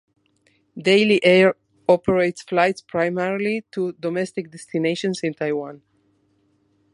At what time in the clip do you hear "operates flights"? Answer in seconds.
1.87-2.81